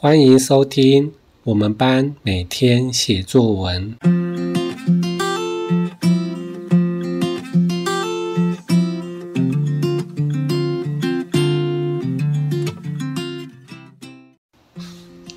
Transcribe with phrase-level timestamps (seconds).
[0.00, 3.96] 欢迎收听我们班每天写作文。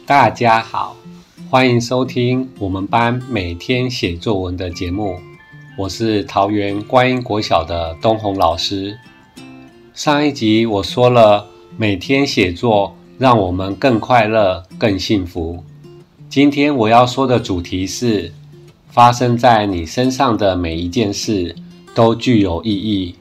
[0.05, 0.95] 大家好，
[1.49, 5.19] 欢迎收听我们班每天写作文的节目。
[5.75, 8.95] 我是桃园观音国小的东红老师。
[9.95, 11.47] 上一集我说了，
[11.77, 12.95] 每天写作。
[13.21, 15.63] 让我们更快乐、更幸福。
[16.27, 18.33] 今天我要说的主题是：
[18.89, 21.55] 发生在你身上的每一件事
[21.93, 23.13] 都具有意义。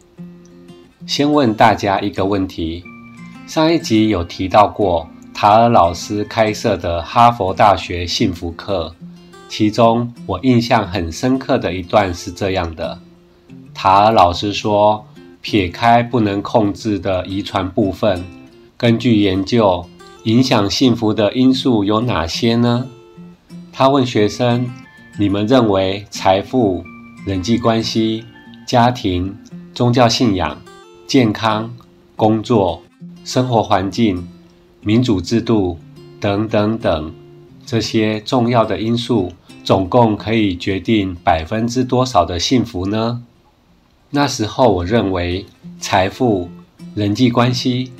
[1.06, 2.82] 先问大家一个问题：
[3.46, 8.94] 上一集有提到过塔尔老师开设的哈佛大学幸福课，
[9.50, 12.98] 其中我印象很深刻的一段是这样的：
[13.74, 15.04] 塔尔老师说，
[15.42, 18.24] 撇开不能控制的遗传部分，
[18.80, 19.84] 根据研究，
[20.24, 22.86] 影响幸福的因素有哪些呢？
[23.70, 24.70] 他问学生
[25.20, 26.82] ：“你们认为财富、
[27.26, 28.24] 人际关系、
[28.66, 29.36] 家庭、
[29.74, 30.58] 宗教信仰、
[31.06, 31.70] 健康、
[32.16, 32.82] 工作、
[33.22, 34.26] 生活环境、
[34.80, 35.78] 民主制度
[36.18, 37.12] 等等等
[37.66, 39.30] 这些重要的因素，
[39.62, 43.22] 总共可以决定百分之多少的幸福呢？”
[44.08, 45.44] 那时候我认为
[45.78, 46.48] 财富、
[46.94, 47.92] 人际关系、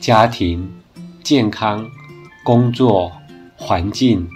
[0.00, 0.68] 家庭。
[1.22, 1.86] 健康、
[2.42, 3.12] 工作、
[3.54, 4.26] 环境，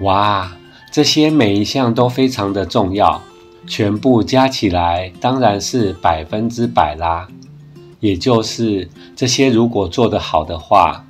[0.00, 0.56] 哇，
[0.92, 3.20] 这些每一项都非常的重要，
[3.66, 7.26] 全部加起来当然是百分之百啦。
[7.98, 11.04] 也就是这些如果做得好的话，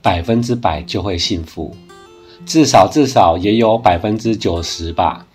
[0.00, 1.76] 百分之百就会幸福，
[2.46, 5.26] 至少至少也有百分之九十吧。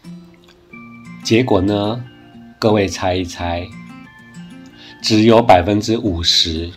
[1.24, 2.02] 结果呢？
[2.58, 3.68] 各位猜一猜，
[5.04, 6.72] 只有百分之五十。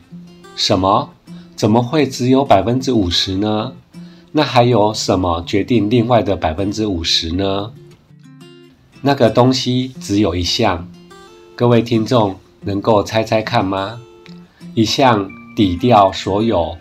[0.58, 1.10] 什么？
[1.54, 3.74] 怎么会只有百分之五十呢？
[4.32, 7.72] 那还有什么决定另外的百分之五十呢？
[9.00, 10.88] 那个东西只有一项，
[11.54, 14.00] 各位听众能够猜猜看吗？
[14.74, 16.76] 一项抵掉所有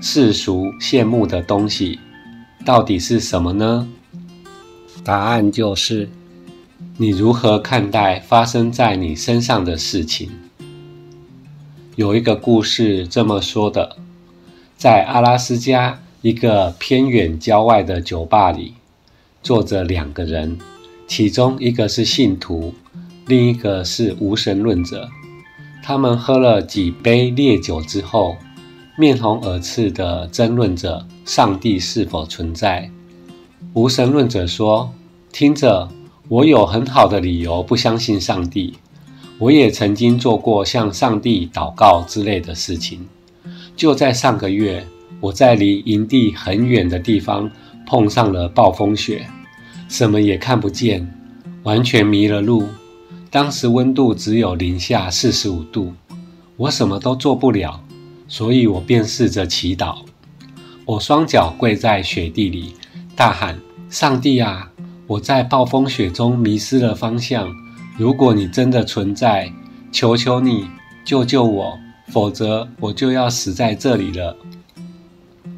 [0.00, 1.98] 世俗羡慕的东西，
[2.64, 3.88] 到底是什么呢？
[5.02, 6.08] 答案就是
[6.96, 10.30] 你如何看待发生在你身上的事情。
[11.96, 13.96] 有一个故事这么说的。
[14.76, 18.74] 在阿拉斯加一个偏远郊外的酒吧里，
[19.42, 20.58] 坐着两个人，
[21.08, 22.74] 其中一个是信徒，
[23.26, 25.08] 另一个是无神论者。
[25.82, 28.36] 他们喝了几杯烈酒之后，
[28.98, 32.90] 面红耳赤地争论着上帝是否存在。
[33.72, 34.92] 无神论者说
[35.32, 35.88] ：“听着，
[36.28, 38.74] 我有很好的理由不相信上帝，
[39.38, 43.06] 我也曾经做过向上帝祷告之类的事情。”
[43.76, 44.86] 就在上个月，
[45.20, 47.50] 我在离营地很远的地方
[47.86, 49.26] 碰上了暴风雪，
[49.88, 51.06] 什么也看不见，
[51.62, 52.66] 完全迷了路。
[53.30, 55.92] 当时温度只有零下四十五度，
[56.56, 57.78] 我什么都做不了，
[58.28, 59.96] 所以我便试着祈祷。
[60.86, 62.72] 我双脚跪在雪地里，
[63.14, 63.60] 大喊
[63.90, 64.70] ：“上帝啊，
[65.06, 67.50] 我在暴风雪中迷失了方向。
[67.98, 69.52] 如果你真的存在，
[69.90, 70.68] 求求你
[71.04, 74.36] 救救我。”否则我就要死在这里了。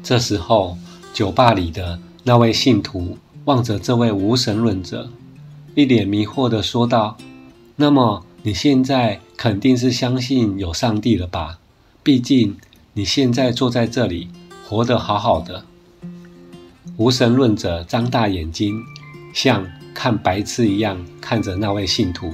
[0.01, 0.75] 这时候，
[1.13, 5.11] 酒吧里的那位信徒望着这位无神论者，
[5.75, 7.15] 一脸迷惑地说道
[7.77, 11.59] ：“那么你现在肯定是相信有上帝了吧？
[12.01, 12.57] 毕竟
[12.93, 14.29] 你现在坐在这里，
[14.67, 15.63] 活得好好的。”
[16.97, 18.81] 无神论者张大眼睛，
[19.35, 19.67] 像
[20.01, 22.33] 看白痴一样看着那位信徒。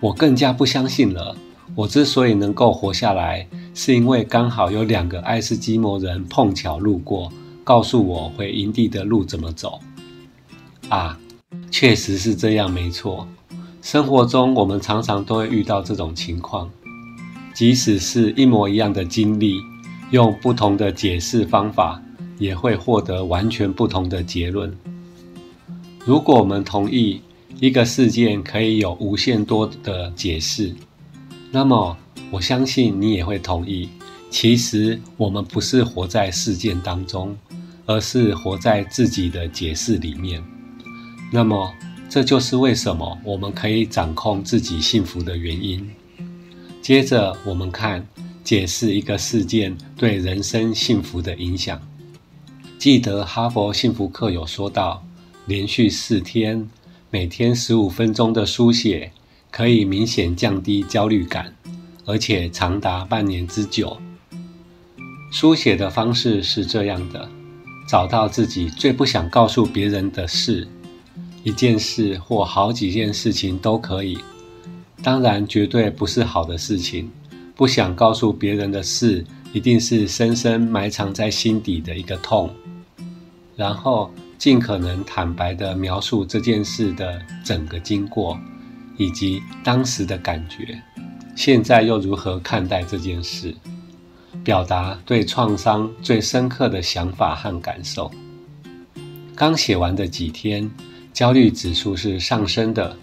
[0.00, 1.36] 我更加不相信了。
[1.76, 7.32] 我之所以能够活下来，是因为刚好有两个爱斯基摩人碰巧路过，
[7.62, 9.78] 告诉我回营地的路怎么走。
[10.88, 11.16] 啊，
[11.70, 13.28] 确实是这样，没错。
[13.80, 16.68] 生活中我们常常都会遇到这种情况，
[17.54, 19.54] 即使是一模一样的经历，
[20.10, 22.02] 用不同的解释方法，
[22.38, 24.76] 也会获得完全不同的结论。
[26.04, 27.20] 如果我们同意
[27.60, 30.74] 一个事件可以有无限多的解释，
[31.52, 31.96] 那么，
[32.30, 33.88] 我相信你也会同意，
[34.28, 37.36] 其实我们不是活在事件当中，
[37.86, 40.42] 而是活在自己的解释里面。
[41.30, 41.72] 那么，
[42.08, 45.88] 这就是为什么我们可以掌控自己幸福的原因。
[46.82, 48.04] 接着，我们看
[48.42, 51.80] 解释一个事件对人生幸福的影响。
[52.76, 55.04] 记得哈佛幸福课有说到，
[55.46, 56.68] 连续四天，
[57.10, 59.12] 每天十五分钟的书写。
[59.50, 61.54] 可以明显降低焦虑感，
[62.06, 63.98] 而且长达半年之久。
[65.30, 67.28] 书写的方式是这样的：
[67.86, 70.66] 找到自己最不想告诉别人的事，
[71.44, 74.16] 一件事或好几件事情都可以。
[75.02, 77.10] 当然，绝对不是好的事情。
[77.54, 79.22] 不想告诉别人的事，
[79.52, 82.48] 一定是深深埋藏在心底的一个痛。
[83.54, 84.10] 然后，
[84.42, 88.36] 尽可能坦白地描述这件事的整个经过，
[88.96, 90.82] 以及当时的感觉。
[91.36, 93.54] 现在又如何看待这件事？
[94.42, 98.10] 表达对创伤最深刻的想法和感受。
[99.36, 100.68] 刚写完的几天，
[101.12, 102.96] 焦虑指数是上升的。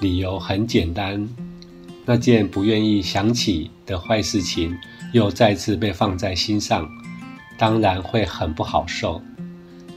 [0.00, 1.28] 理由很简单，
[2.06, 4.74] 那件不愿意想起的坏事情
[5.12, 6.88] 又再次被放在心上，
[7.58, 9.20] 当然会很不好受。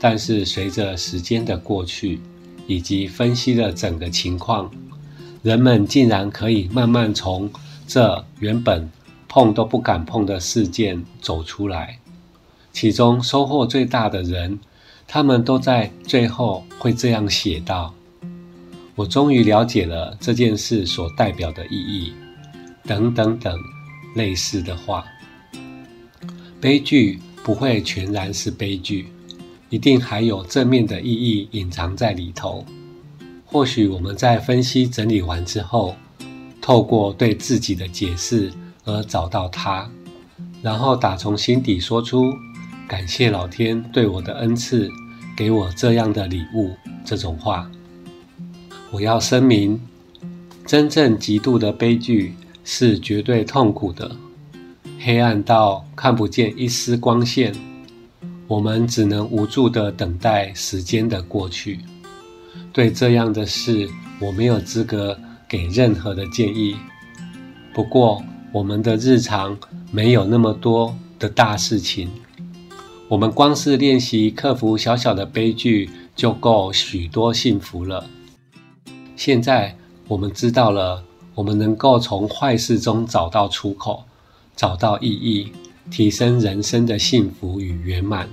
[0.03, 2.19] 但是随着时间的过去，
[2.67, 4.69] 以及分析了整个情况，
[5.41, 7.49] 人们竟然可以慢慢从
[7.87, 8.91] 这原本
[9.29, 11.99] 碰都不敢碰的事件走出来。
[12.73, 14.59] 其中收获最大的人，
[15.07, 17.93] 他们都在最后会这样写道。
[18.95, 22.11] 我终于了解了这件事所代表的意义，
[22.83, 23.57] 等等等
[24.17, 25.05] 类似的话。
[26.59, 29.07] 悲剧不会全然是悲剧，
[29.73, 32.63] 一定还有正面的意义隐藏在里头。
[33.43, 35.95] 或许我们在分析整理完之后，
[36.61, 38.53] 透过对自己的解释
[38.85, 39.89] 而找到它，
[40.61, 42.31] 然后打从心底说出
[42.87, 44.87] 感谢老天对我的恩赐，
[45.35, 47.67] 给我这样的礼物这种话。
[48.91, 49.81] 我要声明，
[50.67, 54.15] 真正极度的悲剧是绝对痛苦的，
[54.99, 57.51] 黑暗到看不见一丝光线，
[58.53, 61.79] 我们只能无助地等待时间的过去。
[62.71, 63.89] 对这样的事，
[64.19, 65.19] 我没有资格
[65.49, 66.75] 给任何的建议。
[67.73, 69.57] 不过，我们的日常
[69.89, 72.07] 没有那么多的大事情，
[73.07, 78.05] 我们光是练习克服小小的悲剧，就够许多幸福了。
[79.15, 79.75] 现在
[80.07, 81.03] 我们知道了，
[81.33, 84.03] 我们能够从坏事中找到出口，
[84.55, 85.51] 找到意义，
[85.89, 88.27] 提升人生的幸福与圆满。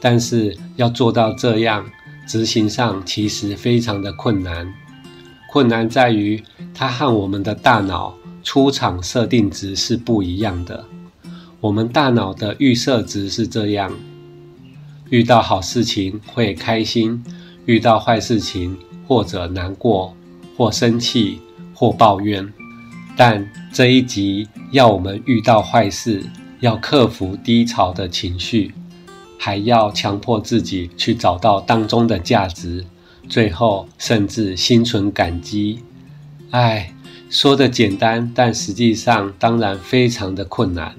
[0.00, 1.84] 但是要做到这样，
[2.26, 4.72] 执行上其实非常的困难。
[5.50, 6.42] 困难在于，
[6.74, 10.84] 它和我们的大脑出厂设定值是不一样的。
[11.60, 13.92] 我们大脑的预设值是这样：
[15.10, 17.22] 遇到好事情会开心，
[17.66, 18.76] 遇到坏事情，
[19.06, 20.16] 或者难过，
[20.56, 21.38] 或生气，
[21.74, 22.52] 或抱怨，
[23.16, 26.24] 但这一集要我们遇到坏事，
[26.62, 28.72] 要克服低潮的情绪，
[29.36, 32.84] 还要强迫自己去找到当中的价值，
[33.28, 35.80] 最后甚至心存感激。
[36.52, 36.94] 唉，
[37.28, 40.94] 说的简单，但实际上当然非常的困难。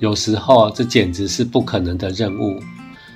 [0.00, 2.58] 有时候这简直是不可能的任务，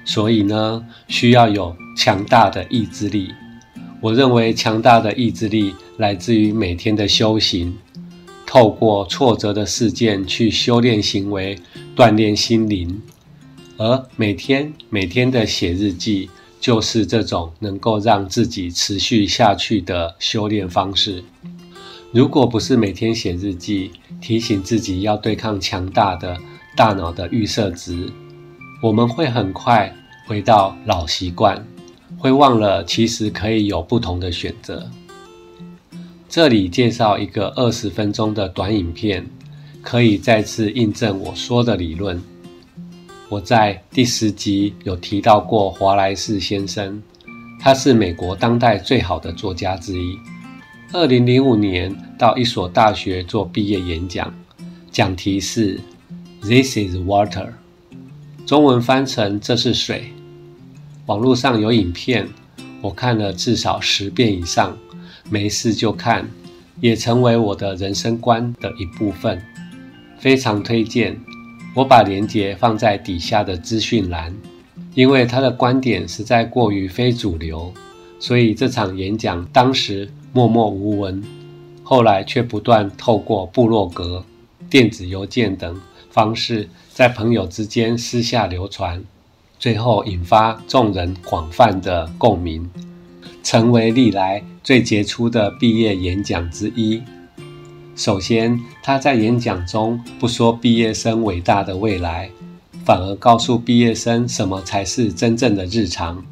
[0.05, 3.33] 所以呢，需要有强大的意志力。
[4.01, 7.77] 我认为强大的意志力来自于每天的修行，
[8.53, 11.59] 透过挫折的事件去修炼行为，
[11.97, 13.01] 锻炼心灵。
[13.79, 16.29] 而每天每天的写日记，
[16.61, 21.25] 就是这种能够让自己持续下去的修炼方式。
[22.13, 23.91] 如果不是每天写日记，
[24.21, 26.37] 提醒自己要对抗强大的
[26.77, 28.13] 大脑的预设值，
[28.83, 29.91] 我们会很快
[30.27, 31.67] 回到老习惯。
[32.19, 34.91] 会忘了，其实可以有不同的选择。
[36.33, 39.27] 这里介绍一个二十分钟的短影片，
[39.83, 42.19] 可以再次印证我说的理论。
[43.29, 47.03] 我在第十集有提到过华莱士先生，
[47.61, 50.19] 他是美国当代最好的作家之一。
[50.95, 54.33] 二零零五年到一所大学做毕业演讲，
[54.91, 55.79] 讲题是
[56.41, 57.51] “This is water”，
[58.47, 60.11] 中文翻成“这是水”。
[61.05, 62.27] 网络上有影片，
[62.81, 64.75] 我看了至少十遍以上，
[65.31, 66.29] 没事就看，
[66.81, 69.41] 也成为我的人生观的一部分，
[70.19, 71.19] 非常推荐。
[71.75, 74.35] 我把链接放在底下的资讯栏，
[74.95, 77.73] 因为他的观点实在过于非主流，
[78.21, 81.23] 所以这场演讲当时默默无闻，
[81.83, 84.23] 后来却不断透过部落格、
[84.69, 89.03] 电子邮件等方式，在朋友之间私下流传。
[89.59, 92.69] 最后引发众人广泛的共鸣，
[93.43, 97.03] 成为历来最杰出的毕业演讲之一。
[97.95, 102.31] 首先，他在演讲中不说毕业生伟大的未来，
[102.85, 106.25] 反而告诉毕业生什么才是真正的日常。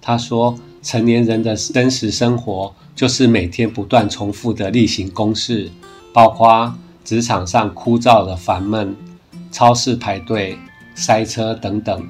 [0.00, 5.70] 他说，成年人的真实生活就是每天不断重复的例行公事，
[6.12, 6.72] 包括
[7.04, 8.94] 职场上枯燥的烦闷、
[9.50, 10.56] 超市排队、
[10.94, 12.06] 塞车等等。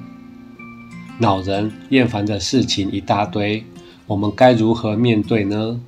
[1.17, 3.65] 恼人厌烦的事情一大堆，
[4.09, 5.79] 我们该如何面对呢？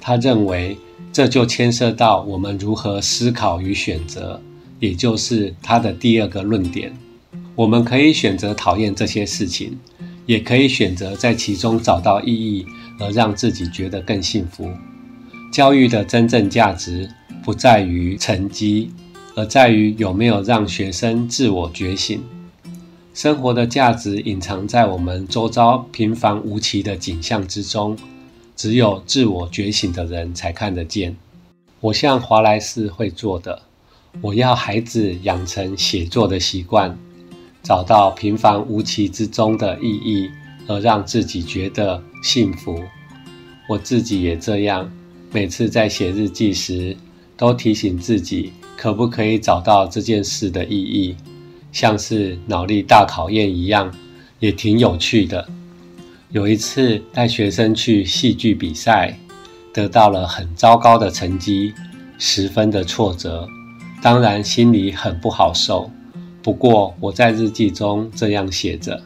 [0.00, 0.78] 他认为
[1.12, 4.40] 这就牵涉到我们如何思考与选择，
[4.78, 6.92] 也就是他的第二个论点。
[7.56, 9.76] 我们可以选择讨厌这些事情，
[10.26, 12.64] 也可以选择在其中找到意义，
[13.00, 14.70] 而让自己觉得更幸福。
[15.52, 17.10] 教育的真正价值
[17.42, 18.92] 不在于成绩，
[19.34, 22.22] 而在于有没有让学生自我觉醒。
[23.20, 27.94] 生活的价值隐藏在我们周遭平凡无奇的景象之中，
[28.56, 31.14] 只有自我觉醒的人才看得见。
[31.80, 33.60] 我像华莱士会做的，
[34.22, 36.96] 我要孩子养成写作的习惯，
[37.62, 40.30] 找到平凡无奇之中的意义，
[40.66, 42.82] 而让自己觉得幸福。
[43.68, 44.90] 我自己也这样，
[45.30, 46.96] 每次在写日记时，
[47.36, 51.14] 都提醒自己，可不可以找到这件事的意义。
[51.72, 53.92] 像是脑力大考验一样，
[54.38, 55.46] 也挺有趣的。
[56.30, 59.18] 有一次带学生去戏剧比赛，
[59.72, 61.72] 得到了很糟糕的成绩，
[62.18, 63.46] 十分的挫折，
[64.02, 65.90] 当然心里很不好受。
[66.42, 69.02] 不过我在日记中这样写着：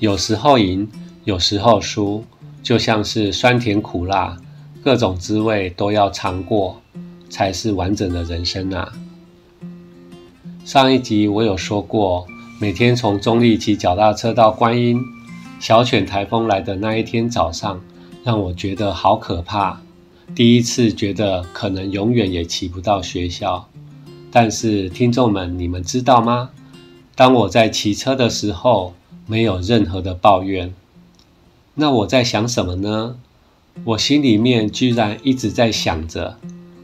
[0.00, 0.88] 有时候赢，
[1.24, 2.24] 有时候输，
[2.62, 4.36] 就像是酸甜苦辣，
[4.82, 6.80] 各种滋味都要尝过，
[7.28, 8.92] 才是完整的人生啊。
[10.64, 12.26] 上一集我有说过，
[12.58, 14.98] 每天从中立骑脚踏车到观音，
[15.60, 17.78] 小犬台风来的那一天早上，
[18.24, 19.82] 让我觉得好可怕。
[20.34, 23.68] 第一次觉得可能永远也骑不到学校。
[24.32, 26.48] 但是听众们，你们知道吗？
[27.14, 28.94] 当我在骑车的时候，
[29.26, 30.72] 没有任何的抱怨。
[31.74, 33.16] 那我在想什么呢？
[33.84, 36.38] 我心里面居然一直在想着，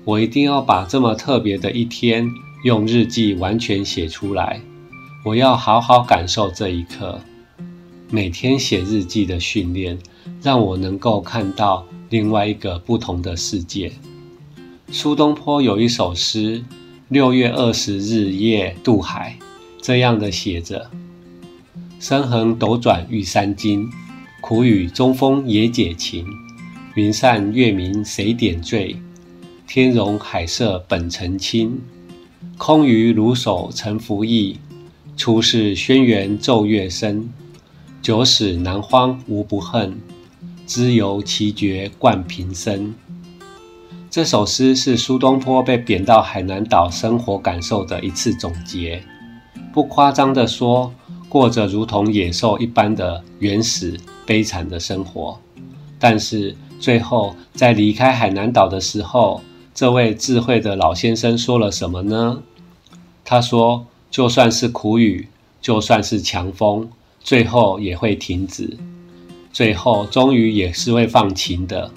[0.05, 2.29] 我一定要把这么特别的一天。
[2.62, 4.61] 用日记完全写出来，
[5.25, 7.19] 我要好好感受这一刻。
[8.11, 9.99] 每天写日记的训练，
[10.43, 13.90] 让我能够看到另外一个不同的世界。
[14.90, 16.59] 苏东坡有一首诗
[17.09, 19.38] 《六月二十日夜渡海》，
[19.81, 20.90] 这样的写着
[21.99, 23.88] ：“身横斗转欲三更，
[24.43, 26.26] 苦雨中风也解情。
[26.95, 28.97] 云散月明谁点缀？
[29.67, 31.81] 天容海色本澄清。”
[32.62, 34.59] 空余如守成拂役，
[35.17, 37.33] 出使轩辕昼月深。
[38.02, 39.99] 久使南荒无不恨，
[40.67, 42.95] 知由其绝冠平生。
[44.11, 49.02] 这首诗是苏东坡被贬到海南岛生活感受的一次总结。
[49.73, 50.93] 不夸张地说，
[51.31, 55.40] 过着如同野兽一般的原始悲惨的生活。
[55.99, 59.40] 但是最后在离开海南岛的时候，
[59.75, 62.43] 这位智慧的老先生说了什么呢？
[63.31, 65.29] 他说：“就算是苦雨，
[65.63, 68.77] 就算是强风，最后也会停止，
[69.53, 71.93] 最后终于也是会放晴的。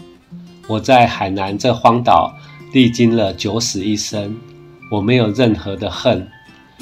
[0.68, 2.36] 我在海南这荒岛
[2.72, 4.38] 历经了九死一生，
[4.92, 6.28] 我没有任何的恨，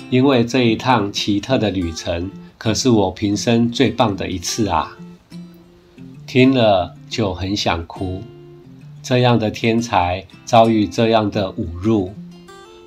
[0.10, 4.98] 因为这一趟奇特的旅程可是我平生最棒的一次啊！”
[6.28, 8.22] 听了就很想哭，
[9.02, 12.14] 这样的天才遭遇这样的侮辱。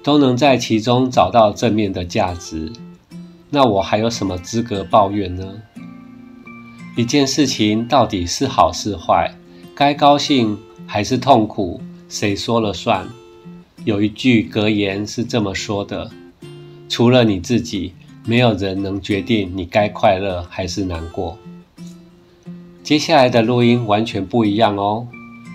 [0.05, 2.71] 都能在其中找到正面的价值，
[3.49, 5.55] 那我还有什么资格抱怨呢？
[6.95, 9.35] 一件事情到底是好是坏，
[9.75, 13.09] 该高兴还是痛苦，谁说了算？
[13.87, 16.11] 有一句格言是这么说的：
[16.87, 17.95] 除了你自己，
[18.27, 21.39] 没有人能决定你该快乐还是难过。
[22.83, 25.07] 接下来的录音完全不一样哦，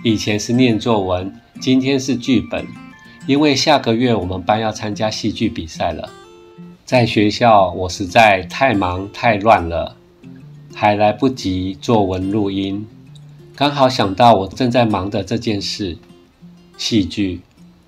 [0.02, 2.66] 以前是念作文，今天是剧本。
[3.30, 6.10] 因为下个月我们班要参加戏剧比赛了，
[6.84, 9.94] 在学校我实在太忙太乱了，
[10.74, 12.84] 还来不及作文录音。
[13.54, 15.96] 刚好想到我正在忙的这件事，
[16.76, 17.40] 戏剧，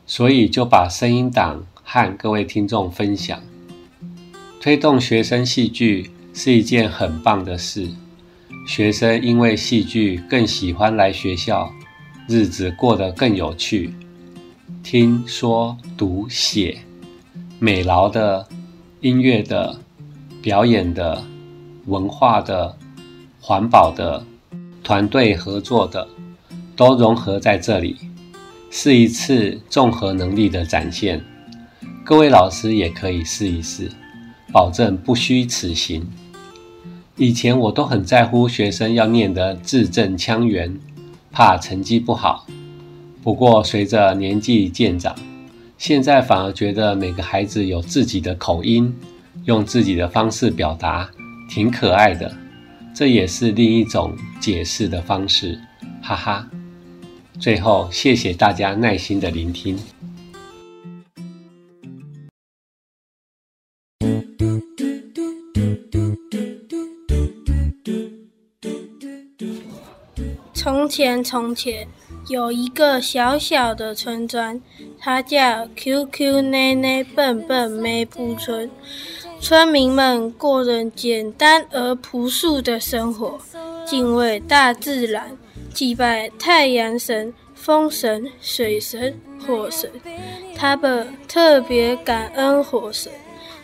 [0.07, 3.43] 所以就把声音档和各位听众分享。
[4.61, 7.89] 推动学生戏剧是一件很棒的事，
[8.69, 11.73] 学生因为戏剧更喜欢来学校，
[12.29, 13.93] 日子过得更有趣。
[14.83, 16.79] 听说读写，
[17.61, 18.47] 美劳的、
[19.01, 19.79] 音乐的、
[20.43, 21.23] 表演的、
[21.87, 22.77] 文化的、
[23.41, 24.25] 环保的、
[24.83, 26.07] 团队合作的，
[26.75, 27.97] 都融合在这里，
[28.71, 31.25] 是一次综合能力的展现。
[32.05, 33.89] 各位老师也可以试一试，
[34.53, 36.05] 保证不虚此行。
[37.17, 40.77] 以前我都很在乎学生要念得字正腔圆，
[41.31, 42.45] 怕成绩不好。
[43.23, 45.15] 不过，随着年纪渐长，
[45.79, 48.93] 现在反而觉得每个孩子有自己的口音，
[49.45, 51.09] 用自己的方式表达，
[51.49, 52.35] 挺可爱的。
[52.93, 55.57] 这也是另一种解释的方式，
[56.03, 56.51] 哈哈。
[57.39, 59.79] 最后，谢谢大家耐心的聆听。
[70.53, 71.87] 从前，从前
[72.29, 74.61] 有一个小小的村庄，
[74.99, 78.71] 它叫 QQ 内内笨笨没铺村。
[79.41, 83.41] 村民们过着简单而朴素的生活，
[83.85, 85.37] 敬畏大自然，
[85.75, 89.91] 祭拜太阳神、风神、水神、火神。
[90.57, 93.11] 他们特别感恩火神。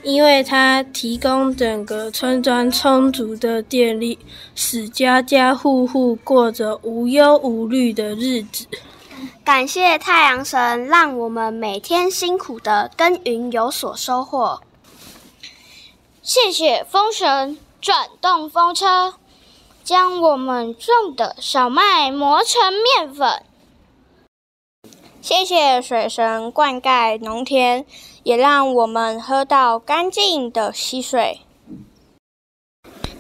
[0.03, 4.19] 因为它提供整个村庄充足的电力，
[4.55, 8.67] 使家家户户过着无忧无虑的日子。
[9.45, 14.61] 感谢太阳神，让我们每天辛苦的耕耘有所收获。
[16.23, 19.15] 谢谢风神，转动风车，
[19.83, 23.43] 将我们种的小麦磨成面粉。
[25.21, 27.85] 谢谢水神，灌溉农田。
[28.29, 31.39] 也让我们喝到干净的溪水。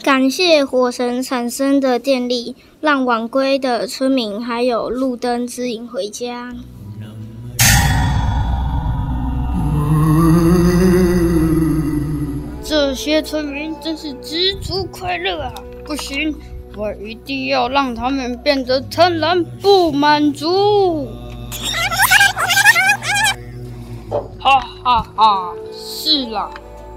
[0.02, 6.54] 感谢火神产生的电力，让晚归的村民还有路灯指引回家。
[12.62, 15.54] 这些村民真是知足快乐啊！
[15.86, 16.34] 不行，
[16.76, 21.08] 我一定要让他们变得贪婪不满足。
[24.88, 25.52] 哈哈哈！
[25.70, 26.48] 是啦，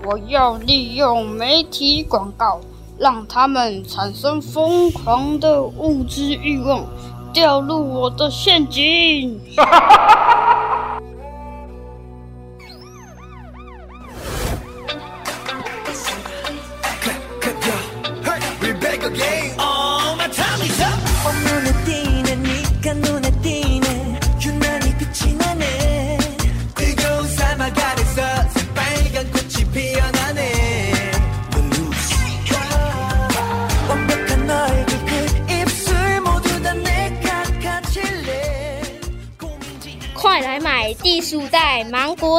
[0.06, 2.62] 我要利用媒体广告，
[2.98, 6.86] 让他们产生疯狂的物质欲望，
[7.34, 9.42] 掉入我的陷阱。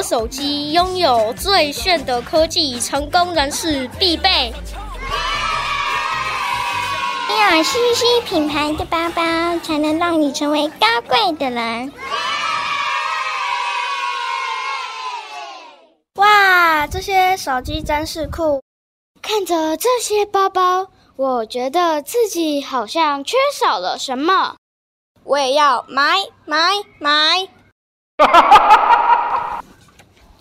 [0.03, 4.53] 手机拥有最炫的科技，成功人士必备。
[7.29, 9.23] 要有 CC 品牌的包包，
[9.63, 11.93] 才能让你成为高贵的人。
[16.17, 18.63] 哇，这些手机真是酷！
[19.23, 24.57] 看着这些包包，我觉得自己好像缺少了什么。
[25.25, 27.49] 我也要买买买！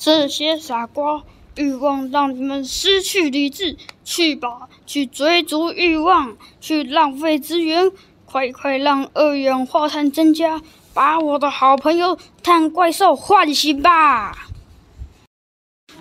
[0.03, 1.21] 这些傻瓜，
[1.57, 3.77] 欲望让你们失去理智。
[4.03, 7.91] 去吧，去追逐欲望，去浪费资源，
[8.25, 10.59] 快快让二氧化碳增加，
[10.91, 14.47] 把我的好朋友碳怪兽唤醒吧！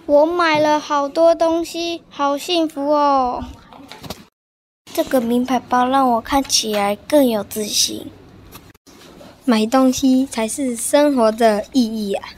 [0.07, 3.45] 我买了好多东西，好幸福哦！
[4.95, 8.07] 这个名牌包让我看起来更有自信。
[9.45, 12.31] 买东西才是生活的意义啊！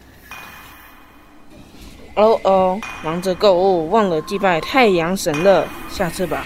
[2.14, 6.44] 哦哦，忙着购物忘了祭拜太阳神了，下次吧。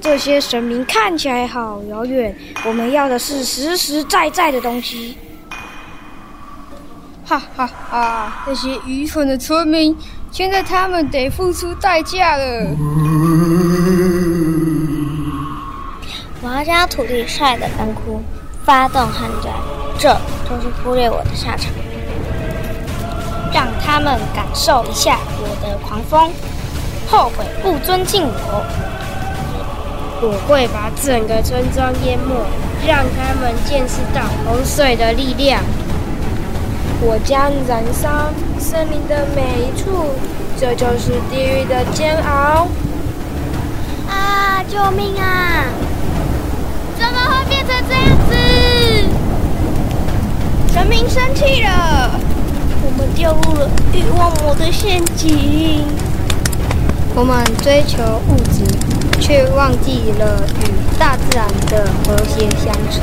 [0.00, 5.16] 这些神明看起来好遥远，我们要的是实实在在的东西。
[7.24, 8.44] 哈哈哈！
[8.46, 9.96] 那些愚蠢的村民，
[10.30, 12.66] 现在他们得付出代价了。
[16.42, 18.20] 我要将土地晒得干枯。
[18.64, 19.50] 发动旱灾，
[19.98, 20.16] 这
[20.48, 21.72] 就是忽略我的下场。
[23.52, 26.30] 让他们感受一下我的狂风，
[27.10, 28.64] 后悔不尊敬我。
[30.20, 32.34] 我会把整个村庄淹没，
[32.86, 35.60] 让他们见识到洪水的力量。
[37.00, 40.14] 我将燃烧生命的每一处，
[40.58, 42.68] 这就是地狱的煎熬。
[44.08, 44.62] 啊！
[44.68, 45.64] 救命啊！
[46.96, 48.32] 怎么会变成这样子？
[50.72, 52.10] 神明生气了，
[52.92, 55.84] 我们掉入了欲望魔的陷阱。
[57.14, 58.64] 我们追求物质，
[59.18, 63.00] 却忘记了与大自然的和谐相处。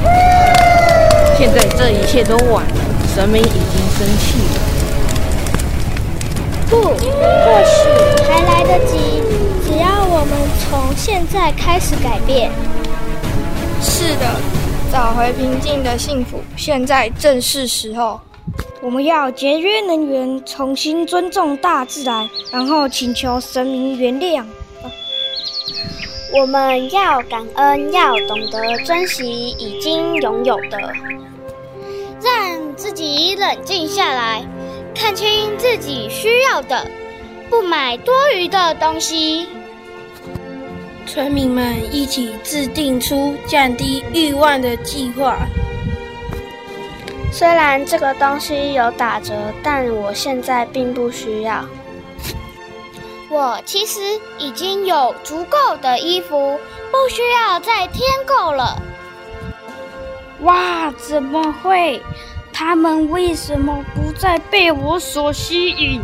[1.38, 2.74] 现在这一切都晚了，
[3.16, 4.60] 神明已经生气了。
[6.70, 6.96] 不，或
[7.66, 7.80] 许
[8.30, 9.24] 还来得及，
[9.66, 12.52] 只要我们从现在开始改变。
[13.82, 14.26] 是的，
[14.92, 18.20] 找回平静的幸福，现在正是时候。
[18.82, 24.46] 我们要节约能源，重新尊重大自然，然后请求神明原谅。
[26.34, 30.80] 我们要感恩，要懂得珍惜已经拥有的，
[32.24, 34.46] 让自己冷静下来，
[34.96, 36.88] 看清自己需要的，
[37.50, 39.48] 不买多余的东西。
[41.06, 45.38] 村民们一起制定出降低欲望的计划。
[47.32, 51.64] 虽然这个东西有打折，但我现在并不需要。
[53.30, 54.02] 我其实
[54.40, 56.60] 已经有足够的衣服，
[56.92, 58.82] 不需要再添购了。
[60.42, 62.02] 哇，怎么会？
[62.52, 66.02] 他们为什么不再被我所吸引？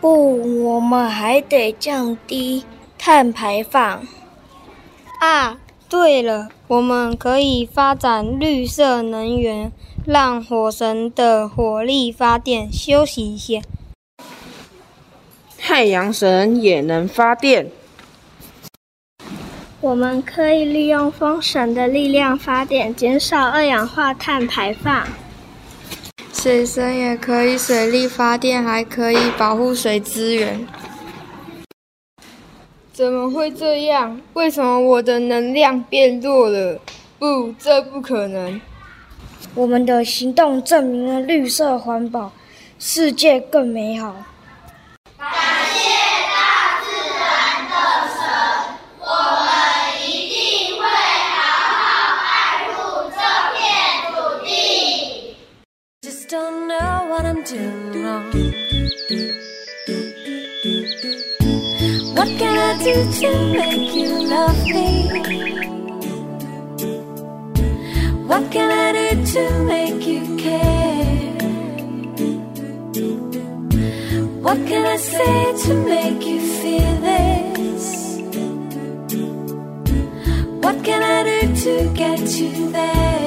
[0.00, 2.64] 不，我们还得降低
[2.98, 4.02] 碳排放。
[5.20, 5.58] 啊，
[5.90, 9.70] 对了，我们可以发展绿色能源。
[10.06, 13.60] 让火神的火力发电休息一下，
[15.58, 17.70] 太阳神也能发电。
[19.82, 25.06] 我们可以利用风神的力量发电，减少二氧化碳排放。
[26.32, 30.66] 水神也可以水力发电，还可以保护水资源。
[33.00, 34.20] 怎么会这样？
[34.34, 36.78] 为什么我的能量变弱了？
[37.18, 38.60] 不，这不可能。
[39.54, 42.30] 我们的行动证明了绿色环保，
[42.78, 44.14] 世界更美好。
[45.16, 45.32] 感
[45.72, 45.88] 谢
[46.28, 47.74] 大自然的
[48.12, 48.20] 神，
[49.00, 49.08] 我
[49.46, 49.48] 们
[50.06, 50.84] 一定会
[51.38, 51.40] 好
[51.72, 51.82] 好
[52.28, 52.76] 爱护
[53.16, 53.18] 这
[53.56, 53.64] 片
[54.12, 55.34] 土地。
[56.02, 59.39] Just don't know what I'm doing wrong.
[62.40, 64.88] Can I do to make you love me?
[68.30, 71.34] What can I do to make you care?
[74.44, 77.86] What can I say to make you feel this?
[80.64, 83.19] What can I do to get you there?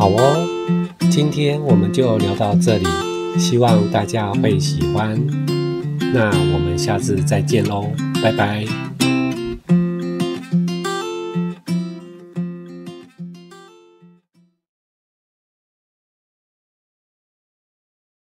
[0.00, 0.48] 好哦，
[1.10, 2.86] 今天我们就聊到这里，
[3.38, 5.14] 希望大家会喜欢。
[6.14, 7.84] 那我们下次再见喽，
[8.22, 8.89] 拜拜。